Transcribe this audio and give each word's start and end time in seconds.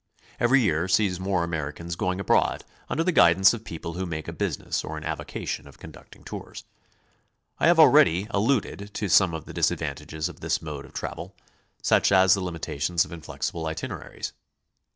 Every 0.39 0.59
year 0.61 0.87
sees 0.87 1.19
more 1.19 1.43
Americans 1.43 1.95
going 1.95 2.19
abroad 2.19 2.63
under 2.89 3.03
the 3.03 3.11
guidance 3.11 3.53
of 3.53 3.63
people 3.63 3.93
who 3.93 4.07
make 4.07 4.27
a 4.27 4.33
business 4.33 4.83
or 4.83 4.97
an 4.97 5.03
avocation 5.03 5.67
of 5.67 5.77
conducting 5.77 6.23
tours. 6.23 6.63
I 7.59 7.67
have 7.67 7.77
already 7.79 8.25
alluded 8.31 8.95
to 8.95 9.05
177 9.05 9.05
178 9.05 9.09
GOING 9.11 9.11
ABROAD? 9.11 9.11
some 9.11 9.33
of 9.35 9.45
the 9.45 9.53
disadvantages 9.53 10.27
of 10.29 10.39
this 10.39 10.59
mode 10.63 10.85
of 10.87 10.93
travel, 10.93 11.35
such 11.83 12.11
as 12.11 12.33
the 12.33 12.41
limitations 12.41 13.05
of 13.05 13.11
inflexible 13.11 13.67
itineraries. 13.67 14.33